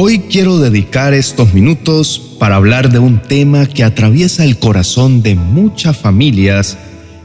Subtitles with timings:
[0.00, 5.34] Hoy quiero dedicar estos minutos para hablar de un tema que atraviesa el corazón de
[5.34, 6.78] muchas familias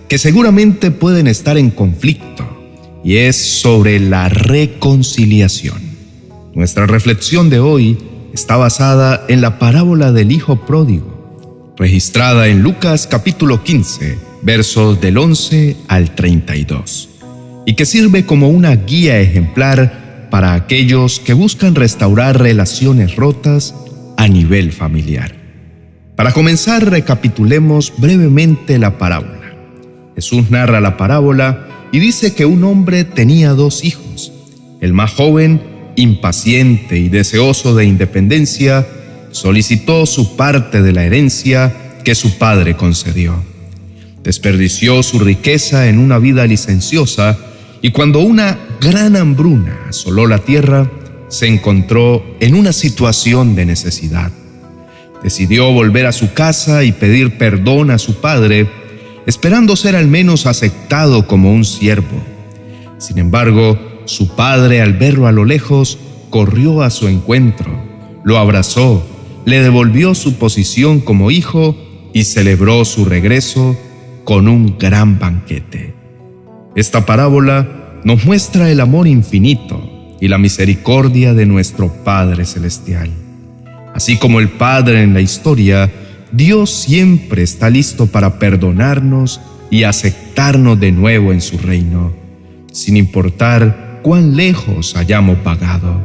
[0.09, 2.43] que seguramente pueden estar en conflicto
[3.03, 5.77] y es sobre la reconciliación.
[6.55, 7.95] Nuestra reflexión de hoy
[8.33, 15.19] está basada en la parábola del Hijo Pródigo, registrada en Lucas capítulo 15, versos del
[15.19, 17.09] 11 al 32,
[17.67, 20.02] y que sirve como una guía ejemplar
[20.33, 23.75] para aquellos que buscan restaurar relaciones rotas
[24.17, 25.35] a nivel familiar.
[26.15, 29.53] Para comenzar, recapitulemos brevemente la parábola.
[30.15, 34.31] Jesús narra la parábola y dice que un hombre tenía dos hijos.
[34.81, 35.61] El más joven,
[35.97, 38.87] impaciente y deseoso de independencia,
[39.29, 43.35] solicitó su parte de la herencia que su padre concedió.
[44.23, 47.37] Desperdició su riqueza en una vida licenciosa
[47.83, 50.91] y cuando una gran hambruna asoló la tierra,
[51.29, 54.31] se encontró en una situación de necesidad.
[55.23, 58.69] Decidió volver a su casa y pedir perdón a su padre,
[59.25, 62.21] esperando ser al menos aceptado como un siervo.
[62.97, 65.97] Sin embargo, su padre, al verlo a lo lejos,
[66.29, 67.71] corrió a su encuentro,
[68.25, 69.05] lo abrazó,
[69.45, 71.77] le devolvió su posición como hijo
[72.11, 73.77] y celebró su regreso
[74.25, 75.93] con un gran banquete.
[76.75, 83.09] Esta parábola nos muestra el amor infinito y la misericordia de nuestro Padre Celestial.
[83.93, 85.91] Así como el Padre en la historia,
[86.31, 92.13] Dios siempre está listo para perdonarnos y aceptarnos de nuevo en su reino,
[92.71, 96.01] sin importar cuán lejos hayamos pagado.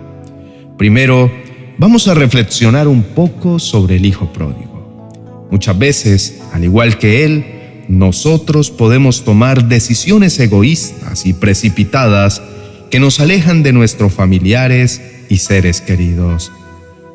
[0.76, 1.30] Primero,
[1.78, 5.48] vamos a reflexionar un poco sobre el Hijo Pródigo.
[5.50, 7.57] Muchas veces, al igual que Él,
[7.88, 12.42] nosotros podemos tomar decisiones egoístas y precipitadas
[12.90, 16.52] que nos alejan de nuestros familiares y seres queridos.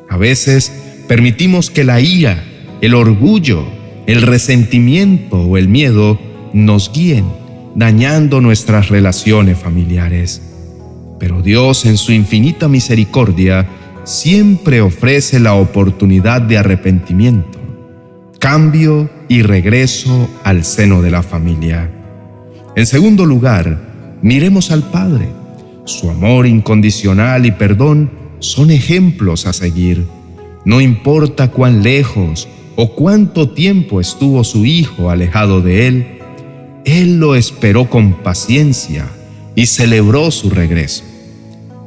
[0.08, 0.72] A veces
[1.08, 2.44] permitimos que la ira,
[2.80, 3.64] el orgullo,
[4.06, 6.18] el resentimiento o el miedo
[6.52, 7.24] nos guíen,
[7.74, 10.42] dañando nuestras relaciones familiares.
[11.18, 13.66] Pero Dios en su infinita misericordia
[14.04, 17.64] siempre ofrece la oportunidad de arrepentimiento
[18.44, 21.90] cambio y regreso al seno de la familia.
[22.76, 25.28] En segundo lugar, miremos al Padre.
[25.84, 30.06] Su amor incondicional y perdón son ejemplos a seguir.
[30.64, 36.06] No importa cuán lejos o cuánto tiempo estuvo su hijo alejado de él,
[36.84, 39.06] él lo esperó con paciencia
[39.54, 41.04] y celebró su regreso.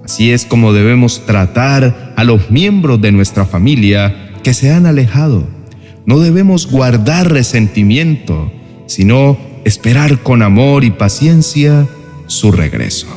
[0.05, 5.56] Así es como debemos tratar a los miembros de nuestra familia que se han alejado
[6.07, 8.49] no debemos guardar resentimiento,
[8.85, 11.85] sino esperar con amor y paciencia
[12.27, 13.07] su regreso.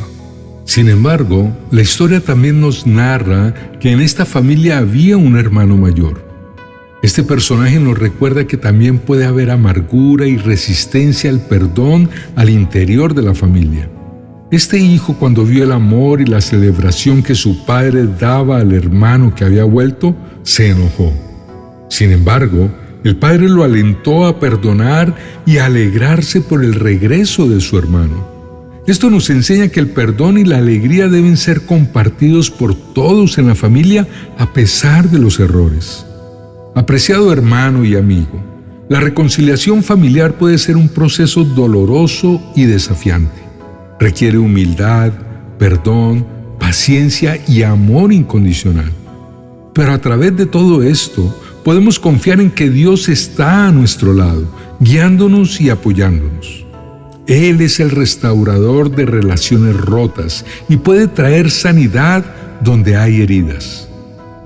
[0.65, 6.29] Sin embargo, la historia también nos narra que en esta familia había un hermano mayor.
[7.01, 13.15] Este personaje nos recuerda que también puede haber amargura y resistencia al perdón al interior
[13.15, 13.89] de la familia.
[14.51, 19.33] Este hijo cuando vio el amor y la celebración que su padre daba al hermano
[19.33, 21.13] que había vuelto, se enojó.
[21.89, 22.71] Sin embargo,
[23.05, 25.15] el padre lo alentó a perdonar
[25.47, 28.29] y a alegrarse por el regreso de su hermano.
[28.87, 33.47] Esto nos enseña que el perdón y la alegría deben ser compartidos por todos en
[33.47, 34.07] la familia
[34.39, 36.05] a pesar de los errores.
[36.75, 38.43] Apreciado hermano y amigo,
[38.89, 43.41] la reconciliación familiar puede ser un proceso doloroso y desafiante.
[44.01, 45.13] Requiere humildad,
[45.59, 46.27] perdón,
[46.59, 48.91] paciencia y amor incondicional.
[49.75, 51.33] Pero a través de todo esto,
[51.65, 54.47] podemos confiar en que Dios está a nuestro lado,
[54.81, 56.65] guiándonos y apoyándonos.
[57.27, 62.25] Él es el restaurador de relaciones rotas y puede traer sanidad
[62.61, 63.89] donde hay heridas.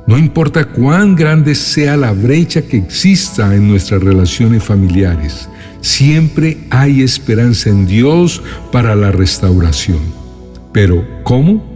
[0.06, 5.48] No importa cuán grande sea la brecha que exista en nuestras relaciones familiares,
[5.80, 10.00] siempre hay esperanza en Dios para la restauración.
[10.72, 11.73] Pero, ¿cómo?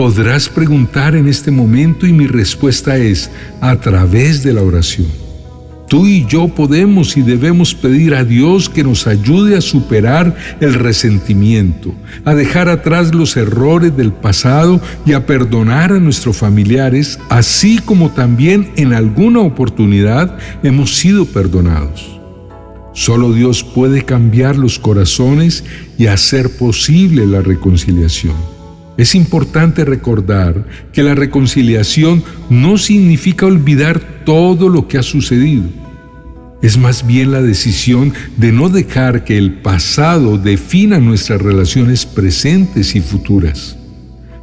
[0.00, 3.30] Podrás preguntar en este momento y mi respuesta es
[3.60, 5.08] a través de la oración.
[5.90, 10.72] Tú y yo podemos y debemos pedir a Dios que nos ayude a superar el
[10.72, 11.92] resentimiento,
[12.24, 18.10] a dejar atrás los errores del pasado y a perdonar a nuestros familiares, así como
[18.10, 22.18] también en alguna oportunidad hemos sido perdonados.
[22.94, 25.62] Solo Dios puede cambiar los corazones
[25.98, 28.59] y hacer posible la reconciliación.
[29.00, 35.64] Es importante recordar que la reconciliación no significa olvidar todo lo que ha sucedido.
[36.60, 42.94] Es más bien la decisión de no dejar que el pasado defina nuestras relaciones presentes
[42.94, 43.74] y futuras.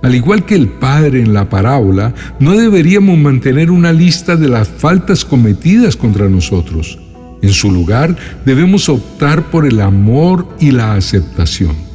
[0.02, 4.68] Al igual que el Padre en la parábola, no deberíamos mantener una lista de las
[4.68, 6.98] faltas cometidas contra nosotros.
[7.44, 11.87] En su lugar, debemos optar por el amor y la aceptación.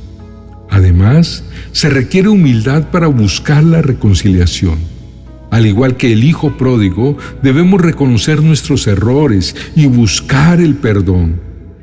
[0.73, 4.79] Además, se requiere humildad para buscar la reconciliación.
[5.51, 11.39] Al igual que el Hijo pródigo, debemos reconocer nuestros errores y buscar el perdón.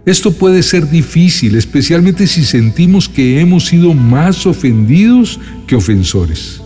[0.07, 6.59] Esto puede ser difícil, especialmente si sentimos que hemos sido más ofendidos que ofensores.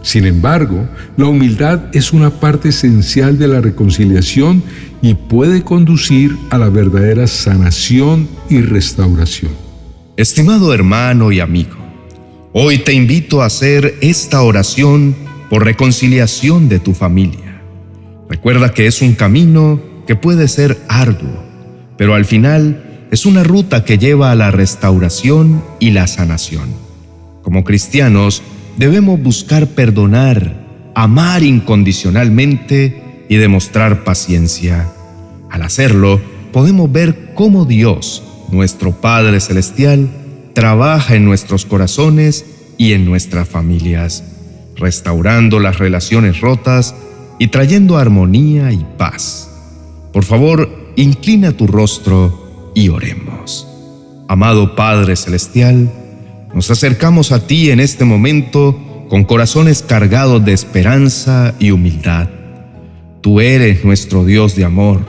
[0.00, 4.62] Sin embargo, la humildad es una parte esencial de la reconciliación
[5.02, 9.63] y puede conducir a la verdadera sanación y restauración.
[10.16, 11.74] Estimado hermano y amigo,
[12.52, 15.16] hoy te invito a hacer esta oración
[15.50, 17.60] por reconciliación de tu familia.
[18.30, 21.42] Recuerda que es un camino que puede ser arduo,
[21.98, 26.68] pero al final es una ruta que lleva a la restauración y la sanación.
[27.42, 28.40] Como cristianos,
[28.76, 34.92] debemos buscar perdonar, amar incondicionalmente y demostrar paciencia.
[35.50, 36.20] Al hacerlo,
[36.52, 40.08] podemos ver cómo Dios, nuestro Padre Celestial,
[40.54, 42.44] trabaja en nuestros corazones
[42.78, 44.24] y en nuestras familias,
[44.76, 46.94] restaurando las relaciones rotas
[47.38, 49.50] y trayendo armonía y paz.
[50.12, 53.66] Por favor, inclina tu rostro y oremos.
[54.28, 55.90] Amado Padre Celestial,
[56.54, 62.28] nos acercamos a ti en este momento con corazones cargados de esperanza y humildad.
[63.20, 65.04] Tú eres nuestro Dios de amor,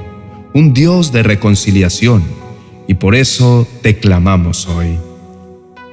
[0.54, 2.24] un Dios de reconciliación,
[2.88, 4.98] y por eso te clamamos hoy.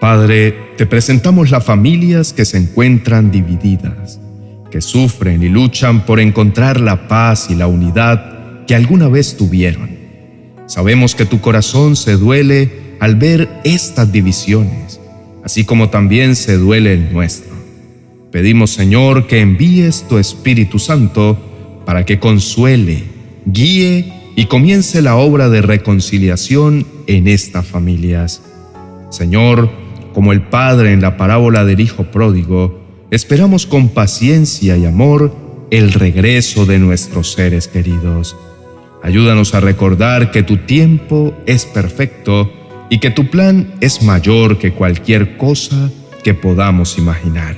[0.00, 4.18] Padre, te presentamos las familias que se encuentran divididas,
[4.70, 9.90] que sufren y luchan por encontrar la paz y la unidad que alguna vez tuvieron.
[10.66, 15.00] Sabemos que tu corazón se duele al ver estas divisiones,
[15.44, 17.52] así como también se duele el nuestro.
[18.30, 21.38] Pedimos, Señor, que envíes tu Espíritu Santo
[21.84, 23.04] para que consuele,
[23.44, 28.42] guíe y comience la obra de reconciliación en estas familias.
[29.10, 29.70] Señor,
[30.14, 32.80] como el Padre en la parábola del Hijo Pródigo,
[33.10, 35.34] esperamos con paciencia y amor
[35.70, 38.36] el regreso de nuestros seres queridos.
[39.02, 42.52] Ayúdanos a recordar que tu tiempo es perfecto
[42.88, 45.90] y que tu plan es mayor que cualquier cosa
[46.22, 47.56] que podamos imaginar.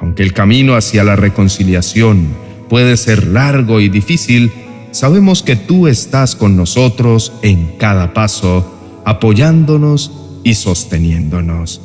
[0.00, 2.28] Aunque el camino hacia la reconciliación
[2.68, 4.50] puede ser largo y difícil,
[4.94, 10.12] sabemos que tú estás con nosotros en cada paso, apoyándonos
[10.44, 11.80] y sosteniéndonos.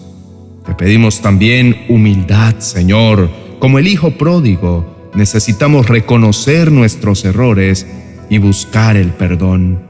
[0.65, 3.31] Te pedimos también humildad, Señor.
[3.57, 7.87] Como el Hijo pródigo, necesitamos reconocer nuestros errores
[8.29, 9.81] y buscar el perdón.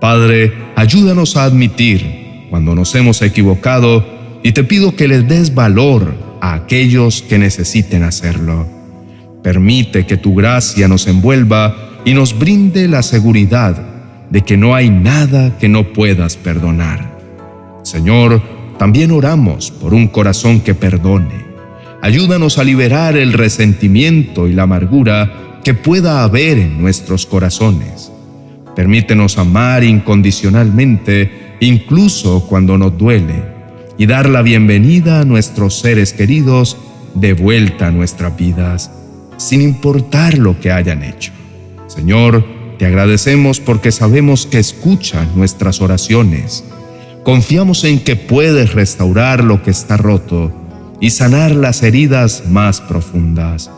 [0.00, 4.04] Padre, ayúdanos a admitir cuando nos hemos equivocado
[4.42, 8.66] y te pido que les des valor a aquellos que necesiten hacerlo.
[9.44, 13.76] Permite que tu gracia nos envuelva y nos brinde la seguridad
[14.30, 17.18] de que no hay nada que no puedas perdonar.
[17.82, 18.40] Señor,
[18.78, 21.44] también oramos por un corazón que perdone.
[22.02, 28.12] Ayúdanos a liberar el resentimiento y la amargura que pueda haber en nuestros corazones.
[28.76, 33.42] Permítenos amar incondicionalmente, incluso cuando nos duele,
[33.98, 36.76] y dar la bienvenida a nuestros seres queridos
[37.14, 38.92] de vuelta a nuestras vidas,
[39.38, 41.32] sin importar lo que hayan hecho.
[41.96, 42.44] Señor,
[42.78, 46.62] te agradecemos porque sabemos que escuchas nuestras oraciones.
[47.24, 50.52] Confiamos en que puedes restaurar lo que está roto
[51.00, 53.70] y sanar las heridas más profundas.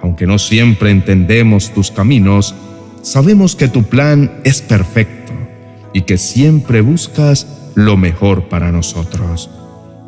[0.00, 2.54] Aunque no siempre entendemos tus caminos,
[3.02, 5.32] sabemos que tu plan es perfecto
[5.92, 9.50] y que siempre buscas lo mejor para nosotros.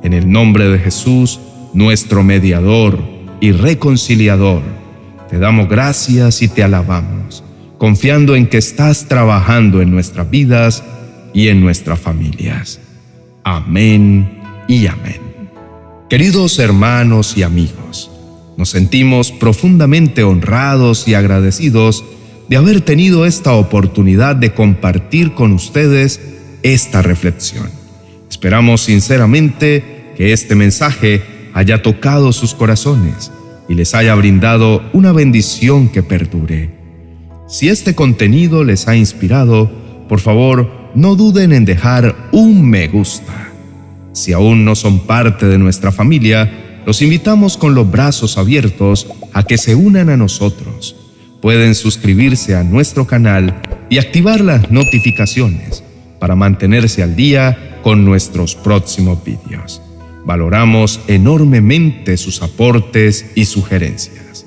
[0.04, 1.40] En el nombre de Jesús,
[1.74, 3.00] nuestro mediador
[3.40, 4.62] y reconciliador,
[5.32, 7.42] te damos gracias y te alabamos,
[7.78, 10.84] confiando en que estás trabajando en nuestras vidas
[11.32, 12.80] y en nuestras familias.
[13.42, 15.22] Amén y amén.
[16.10, 18.10] Queridos hermanos y amigos,
[18.58, 22.04] nos sentimos profundamente honrados y agradecidos
[22.50, 26.20] de haber tenido esta oportunidad de compartir con ustedes
[26.62, 27.70] esta reflexión.
[28.28, 31.22] Esperamos sinceramente que este mensaje
[31.54, 33.30] haya tocado sus corazones
[33.72, 36.68] y les haya brindado una bendición que perdure.
[37.48, 39.70] Si este contenido les ha inspirado,
[40.10, 43.50] por favor, no duden en dejar un me gusta.
[44.12, 49.42] Si aún no son parte de nuestra familia, los invitamos con los brazos abiertos a
[49.42, 50.94] que se unan a nosotros.
[51.40, 55.82] Pueden suscribirse a nuestro canal y activar las notificaciones
[56.20, 59.80] para mantenerse al día con nuestros próximos vídeos.
[60.24, 64.46] Valoramos enormemente sus aportes y sugerencias.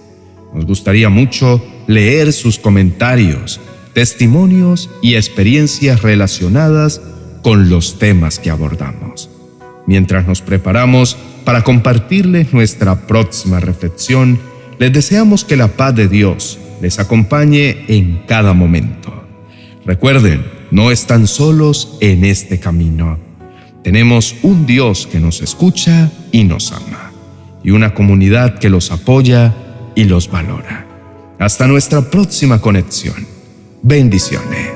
[0.53, 3.59] Nos gustaría mucho leer sus comentarios,
[3.93, 7.01] testimonios y experiencias relacionadas
[7.43, 9.29] con los temas que abordamos.
[9.85, 14.39] Mientras nos preparamos para compartirles nuestra próxima reflexión,
[14.79, 19.13] les deseamos que la paz de Dios les acompañe en cada momento.
[19.85, 23.19] Recuerden, no están solos en este camino.
[23.85, 27.11] Tenemos un Dios que nos escucha y nos ama,
[27.63, 29.53] y una comunidad que los apoya
[29.93, 30.87] y los valora.
[31.37, 33.27] Hasta nuestra próxima conexión.
[33.83, 34.71] Bendiciones.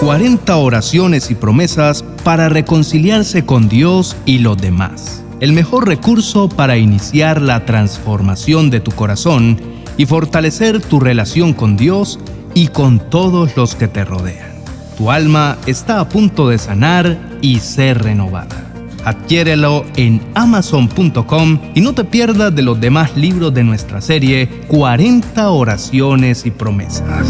[0.00, 5.22] 40 oraciones y promesas para reconciliarse con Dios y los demás.
[5.38, 9.60] El mejor recurso para iniciar la transformación de tu corazón
[9.96, 12.18] y fortalecer tu relación con Dios
[12.52, 14.53] y con todos los que te rodean.
[14.96, 18.64] Tu alma está a punto de sanar y ser renovada.
[19.04, 25.50] Adquiérelo en amazon.com y no te pierdas de los demás libros de nuestra serie 40
[25.50, 27.26] oraciones y promesas.